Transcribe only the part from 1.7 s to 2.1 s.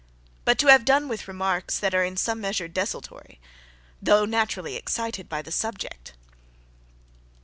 that are